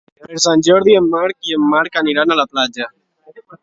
[0.29, 2.93] Per Sant Jordi en Marc i en Marc aniran a la platja.